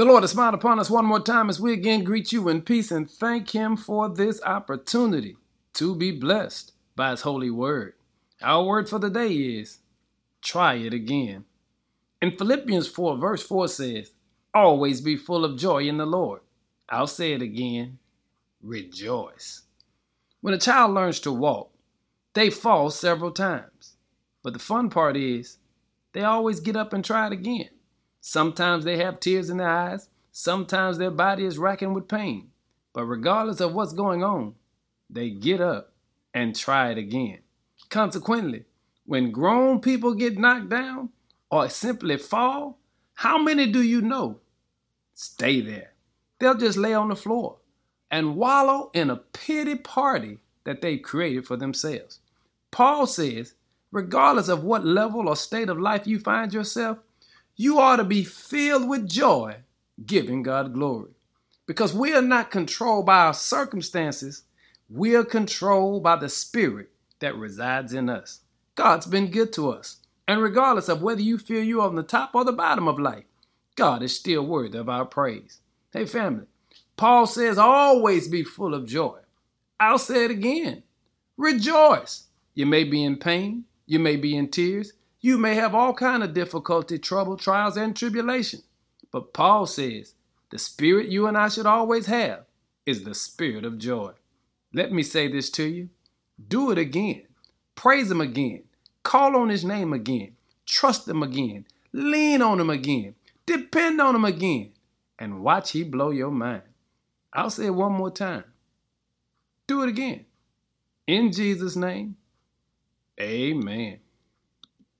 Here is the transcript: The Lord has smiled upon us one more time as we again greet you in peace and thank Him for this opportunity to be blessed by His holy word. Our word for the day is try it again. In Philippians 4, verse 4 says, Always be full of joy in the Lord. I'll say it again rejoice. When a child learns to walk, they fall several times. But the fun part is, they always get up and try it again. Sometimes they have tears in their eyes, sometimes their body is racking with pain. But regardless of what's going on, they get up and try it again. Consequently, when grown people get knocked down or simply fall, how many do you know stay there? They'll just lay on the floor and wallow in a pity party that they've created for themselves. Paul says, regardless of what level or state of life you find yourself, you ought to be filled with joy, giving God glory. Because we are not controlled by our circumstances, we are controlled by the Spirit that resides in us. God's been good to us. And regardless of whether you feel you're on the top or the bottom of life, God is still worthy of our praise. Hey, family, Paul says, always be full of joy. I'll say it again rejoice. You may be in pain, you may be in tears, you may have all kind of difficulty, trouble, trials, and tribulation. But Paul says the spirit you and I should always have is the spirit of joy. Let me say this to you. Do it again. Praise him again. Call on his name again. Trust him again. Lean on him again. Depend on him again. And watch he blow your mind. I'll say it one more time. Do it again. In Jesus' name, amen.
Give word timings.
The 0.00 0.06
Lord 0.06 0.22
has 0.22 0.30
smiled 0.30 0.54
upon 0.54 0.78
us 0.80 0.88
one 0.88 1.04
more 1.04 1.20
time 1.20 1.50
as 1.50 1.60
we 1.60 1.74
again 1.74 2.04
greet 2.04 2.32
you 2.32 2.48
in 2.48 2.62
peace 2.62 2.90
and 2.90 3.06
thank 3.06 3.50
Him 3.50 3.76
for 3.76 4.08
this 4.08 4.42
opportunity 4.44 5.36
to 5.74 5.94
be 5.94 6.10
blessed 6.10 6.72
by 6.96 7.10
His 7.10 7.20
holy 7.20 7.50
word. 7.50 7.92
Our 8.40 8.64
word 8.64 8.88
for 8.88 8.98
the 8.98 9.10
day 9.10 9.30
is 9.30 9.80
try 10.40 10.76
it 10.76 10.94
again. 10.94 11.44
In 12.22 12.34
Philippians 12.34 12.88
4, 12.88 13.18
verse 13.18 13.42
4 13.42 13.68
says, 13.68 14.12
Always 14.54 15.02
be 15.02 15.16
full 15.16 15.44
of 15.44 15.58
joy 15.58 15.86
in 15.86 15.98
the 15.98 16.06
Lord. 16.06 16.40
I'll 16.88 17.06
say 17.06 17.34
it 17.34 17.42
again 17.42 17.98
rejoice. 18.62 19.64
When 20.40 20.54
a 20.54 20.58
child 20.58 20.94
learns 20.94 21.20
to 21.20 21.30
walk, 21.30 21.74
they 22.32 22.48
fall 22.48 22.88
several 22.88 23.32
times. 23.32 23.96
But 24.42 24.54
the 24.54 24.60
fun 24.60 24.88
part 24.88 25.18
is, 25.18 25.58
they 26.14 26.22
always 26.22 26.60
get 26.60 26.74
up 26.74 26.94
and 26.94 27.04
try 27.04 27.26
it 27.26 27.34
again. 27.34 27.68
Sometimes 28.20 28.84
they 28.84 28.98
have 28.98 29.20
tears 29.20 29.50
in 29.50 29.56
their 29.56 29.68
eyes, 29.68 30.08
sometimes 30.32 30.98
their 30.98 31.10
body 31.10 31.44
is 31.44 31.58
racking 31.58 31.94
with 31.94 32.08
pain. 32.08 32.50
But 32.92 33.04
regardless 33.04 33.60
of 33.60 33.72
what's 33.72 33.92
going 33.92 34.22
on, 34.22 34.54
they 35.08 35.30
get 35.30 35.60
up 35.60 35.92
and 36.34 36.54
try 36.54 36.90
it 36.90 36.98
again. 36.98 37.38
Consequently, 37.88 38.64
when 39.06 39.32
grown 39.32 39.80
people 39.80 40.14
get 40.14 40.38
knocked 40.38 40.68
down 40.68 41.10
or 41.50 41.68
simply 41.68 42.16
fall, 42.16 42.78
how 43.14 43.38
many 43.38 43.66
do 43.66 43.82
you 43.82 44.00
know 44.00 44.40
stay 45.14 45.60
there? 45.60 45.92
They'll 46.38 46.54
just 46.54 46.78
lay 46.78 46.94
on 46.94 47.08
the 47.08 47.16
floor 47.16 47.56
and 48.10 48.36
wallow 48.36 48.90
in 48.94 49.10
a 49.10 49.16
pity 49.16 49.76
party 49.76 50.38
that 50.64 50.80
they've 50.80 51.02
created 51.02 51.46
for 51.46 51.56
themselves. 51.56 52.20
Paul 52.70 53.06
says, 53.06 53.54
regardless 53.92 54.48
of 54.48 54.64
what 54.64 54.84
level 54.84 55.28
or 55.28 55.36
state 55.36 55.68
of 55.68 55.78
life 55.78 56.06
you 56.06 56.18
find 56.18 56.52
yourself, 56.52 56.98
you 57.60 57.78
ought 57.78 57.96
to 57.96 58.04
be 58.04 58.24
filled 58.24 58.88
with 58.88 59.06
joy, 59.06 59.54
giving 60.06 60.42
God 60.42 60.72
glory. 60.72 61.10
Because 61.66 61.92
we 61.92 62.14
are 62.14 62.22
not 62.22 62.50
controlled 62.50 63.04
by 63.04 63.18
our 63.26 63.34
circumstances, 63.34 64.44
we 64.88 65.14
are 65.14 65.26
controlled 65.26 66.02
by 66.02 66.16
the 66.16 66.30
Spirit 66.30 66.88
that 67.18 67.36
resides 67.36 67.92
in 67.92 68.08
us. 68.08 68.40
God's 68.76 69.04
been 69.04 69.30
good 69.30 69.52
to 69.52 69.68
us. 69.68 69.98
And 70.26 70.40
regardless 70.40 70.88
of 70.88 71.02
whether 71.02 71.20
you 71.20 71.36
feel 71.36 71.62
you're 71.62 71.82
on 71.82 71.96
the 71.96 72.02
top 72.02 72.34
or 72.34 72.46
the 72.46 72.52
bottom 72.52 72.88
of 72.88 72.98
life, 72.98 73.24
God 73.76 74.02
is 74.02 74.16
still 74.16 74.46
worthy 74.46 74.78
of 74.78 74.88
our 74.88 75.04
praise. 75.04 75.60
Hey, 75.92 76.06
family, 76.06 76.46
Paul 76.96 77.26
says, 77.26 77.58
always 77.58 78.26
be 78.26 78.42
full 78.42 78.72
of 78.72 78.86
joy. 78.86 79.18
I'll 79.78 79.98
say 79.98 80.24
it 80.24 80.30
again 80.30 80.82
rejoice. 81.36 82.28
You 82.54 82.64
may 82.64 82.84
be 82.84 83.04
in 83.04 83.16
pain, 83.16 83.64
you 83.84 83.98
may 83.98 84.16
be 84.16 84.34
in 84.34 84.48
tears, 84.48 84.94
you 85.20 85.38
may 85.38 85.54
have 85.54 85.74
all 85.74 85.92
kind 85.94 86.22
of 86.22 86.34
difficulty, 86.34 86.98
trouble, 86.98 87.36
trials, 87.36 87.76
and 87.76 87.94
tribulation. 87.94 88.60
But 89.12 89.32
Paul 89.32 89.66
says 89.66 90.14
the 90.50 90.58
spirit 90.58 91.08
you 91.08 91.26
and 91.26 91.36
I 91.36 91.48
should 91.48 91.66
always 91.66 92.06
have 92.06 92.44
is 92.86 93.04
the 93.04 93.14
spirit 93.14 93.64
of 93.64 93.78
joy. 93.78 94.12
Let 94.72 94.92
me 94.92 95.02
say 95.02 95.28
this 95.28 95.50
to 95.50 95.64
you. 95.64 95.88
Do 96.48 96.70
it 96.70 96.78
again. 96.78 97.22
Praise 97.74 98.10
him 98.10 98.20
again. 98.20 98.64
Call 99.02 99.36
on 99.36 99.48
his 99.48 99.64
name 99.64 99.92
again. 99.92 100.36
Trust 100.66 101.08
him 101.08 101.22
again. 101.22 101.66
Lean 101.92 102.42
on 102.42 102.60
him 102.60 102.70
again. 102.70 103.14
Depend 103.46 104.00
on 104.00 104.14
him 104.14 104.24
again. 104.24 104.72
And 105.18 105.42
watch 105.42 105.72
he 105.72 105.82
blow 105.84 106.10
your 106.10 106.30
mind. 106.30 106.62
I'll 107.32 107.50
say 107.50 107.66
it 107.66 107.74
one 107.74 107.92
more 107.92 108.10
time. 108.10 108.44
Do 109.66 109.82
it 109.82 109.88
again. 109.88 110.24
In 111.06 111.32
Jesus' 111.32 111.76
name, 111.76 112.16
amen. 113.20 113.98